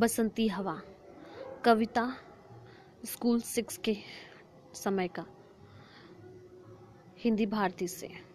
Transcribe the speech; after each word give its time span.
बसंती 0.00 0.48
हवा 0.48 0.82
कविता 1.64 2.16
school 3.04 3.40
six 3.40 3.76
के 3.76 3.96
समय 4.74 5.08
का 5.08 5.24
हिंदी 7.18 7.46
भारती 7.46 7.88
से। 7.88 8.29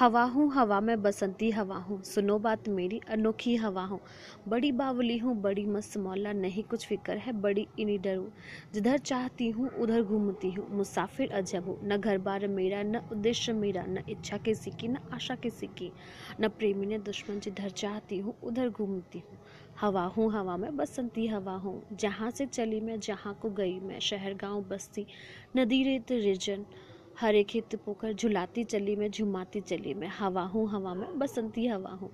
हवा 0.00 0.22
हूँ, 0.22 0.52
हवा 0.52 0.80
में 0.80 1.02
बसंती 1.02 1.50
हवा 1.50 1.76
हूँ। 1.76 2.02
सुनो 2.02 2.38
बात 2.38 2.68
मेरी, 2.68 3.00
अनोखी 3.08 3.56
हवा 3.56 3.84
हूँ। 3.84 4.00
बड़ी 4.48 4.72
बावली 4.72 5.18
हूँ, 5.18 5.40
बड़ी 5.40 5.66
मस्त 5.66 5.96
मौला, 5.96 6.32
नहीं 6.32 6.62
कुछ 6.62 6.86
फ़िक्र 6.86 7.16
है, 7.16 7.32
बड़ी 7.32 7.68
इनी 7.78 7.98
डरू। 7.98 8.32
जिधर 8.74 8.98
चाहती 8.98 9.50
हूँ, 9.50 9.68
उधर 9.68 10.02
घूमती 10.02 10.50
हूँ। 10.50 10.76
मुसाफिर 10.76 11.30
अजब 11.30 11.64
हूँ, 11.64 11.78
न 11.84 11.96
घर 11.96 12.18
बार 12.18 12.46
मेरा, 12.46 12.82
न 12.82 12.96
उद्देश्य 13.12 13.52
मेरा, 13.52 13.82
न 13.82 14.02
इच्छा 14.08 14.36
किसी 14.36 14.70
की, 14.70 14.88
न 14.88 14.96
आशा 15.12 15.34
किसी 15.34 15.66
की। 15.66 15.92
न 16.40 16.48
प्रेमी, 16.48 16.86
न 16.86 17.02
दुश्मन, 17.02 17.40
जिधर 17.40 17.70
चाहती 17.70 18.18
हूँ, 18.18 18.34
उधर 18.42 18.68
घूमती 18.68 19.18
हूँ। 19.18 19.38
हवा 19.80 20.04
हूँ, 20.04 20.32
हवा 20.32 20.56
में 20.56 20.76
बसंती 20.76 21.26
हवा 21.26 21.52
हूँ। 21.52 21.82
जहाँ 21.92 22.30
से 22.30 22.46
चली 22.46 22.80
मैं, 22.80 23.00
जहाँ 23.00 23.38
को 23.42 23.50
गई 23.50 23.80
मैं, 23.80 24.00
शहर, 24.00 24.34
गाँव, 24.34 24.62
बस्ती, 24.62 25.06
नदी, 25.56 25.84
रेत, 25.84 26.12
रिजन। 26.12 26.66
हरे 27.20 27.42
खेत 27.44 27.74
पोखर 27.84 28.12
झुलाती 28.12 28.62
चली 28.64 28.94
मैं, 28.96 29.10
झुमाती 29.10 29.60
चली 29.60 29.94
मैं। 29.94 30.08
हवा 30.18 30.42
हूँ, 30.42 30.68
हवा 30.70 30.94
में 30.94 31.18
बसंती 31.18 31.66
हवा 31.66 31.90
हूँ। 31.90 32.10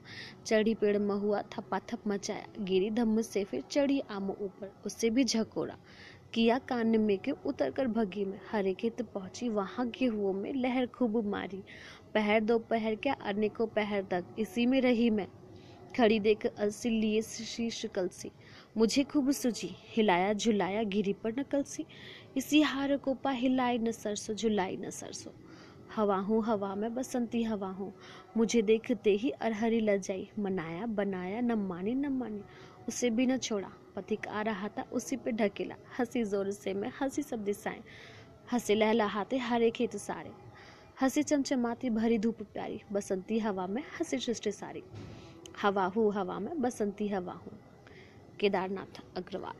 चढ़ी 0.46 0.74
पेड़ 0.74 0.96
महुआ 0.98 1.42
थप्पा 1.52 1.78
थप 1.92 2.02
मचाया, 2.08 2.46
गिरी 2.60 2.90
धम्म 2.90 3.20
से 3.22 3.44
फिर 3.44 3.62
चढ़ी 3.70 4.00
आमो 4.10 4.36
ऊपर, 4.40 4.72
उससे 4.86 5.10
भी 5.10 5.24
झकोरा। 5.24 5.78
किया 6.32 6.58
कान 6.58 7.00
में 7.00 7.18
के 7.18 7.30
उतर 7.44 7.70
कर 7.70 7.86
भगी 7.88 8.24
में, 8.24 8.38
हरे 8.52 8.74
खेत 8.74 9.02
पहुँची, 9.02 9.48
वहाँ 9.48 9.88
गेहुओं 9.90 10.32
में 10.32 10.52
लहर 10.54 10.86
खूब 10.86 11.24
मारी। 11.26 11.64
पहर 12.14 12.40
दो 12.40 12.58
पहर 12.70 12.94
क्या, 12.96 13.14
अनेकों 13.14 13.66
पहर 13.66 14.02
तक 14.10 14.24
इसी 14.38 14.66
में 14.66 14.80
रही 14.80 15.10
मैं। 15.10 15.28
खड़ी 15.96 16.20
देख 16.20 16.46
अलसी 16.46 16.90
लिए 16.90 17.22
शीश 17.22 17.86
कलसी। 17.94 18.30
मुझे 18.76 19.04
खूब 19.04 19.30
सूझी, 19.30 19.76
हिलाया 19.96 20.32
झुलाया 20.32 20.82
गिरी 20.82 21.12
पर 21.12 21.32
न 21.38 21.42
कलसी। 21.42 21.86
इसी 22.36 22.62
हार 22.62 22.96
को 22.96 23.14
पा 23.14 23.30
हिलाई 23.30 23.78
न 23.78 23.90
सरसों, 23.90 24.34
झुलाई 24.34 24.76
न 24.76 24.90
सरसों। 24.90 25.32
हवा 25.96 26.16
हूँ, 26.16 26.44
हवा 26.44 26.74
में 26.74 26.94
बसंती 26.94 27.42
हवा 27.42 27.68
हूँ। 27.68 27.94
मुझे 28.36 28.62
देखते 28.62 29.10
ही 29.10 29.30
अरहरी 29.30 29.80
लजाई 29.80 30.28
मनाया, 30.38 30.86
बनाया, 30.86 31.40
न 31.40 31.52
मानी 31.52 31.94
न 31.94 32.08
मानी। 32.08 32.42
उसे 32.88 33.10
भी 33.10 33.26
न 33.26 33.36
छोड़ा, 33.38 33.70
पथिक 33.96 34.28
आ 34.28 34.42
रहा 34.42 34.68
था, 34.68 34.84
उसी 34.92 35.16
पे 35.16 35.32
ढकेला। 35.32 35.74
हँसी 35.98 36.24
ज़ोर 36.24 36.50
से 36.50 36.74
मैं 36.74 36.92
हँसी 37.00 37.22
सब 37.22 37.44
दिशाएँ। 37.44 37.82
हंसे 38.52 38.74
लहलहाते 38.74 39.38
हरे 39.38 39.70
खेत 39.70 39.96
सारे। 39.96 40.30
हँसी 41.00 41.22
चमचमाती 41.22 41.90
भरी 41.90 42.18
धूप 42.18 42.42
प्यारी। 42.42 42.80
बसंती 42.92 43.38
हवा 43.38 43.66
में 43.66 43.82
हँसी 43.82 44.18
सृष्टि 44.18 44.52
सारी। 44.52 44.82
हवा 45.62 45.84
हूँ 45.84 46.12
हवा 46.12 46.38
में 46.38 46.60
बसंती 46.62 47.08
हवा 47.08 47.32
हूँ। 47.32 47.58
केदारनाथ 48.40 49.00
अग्रवाल। 49.16 49.54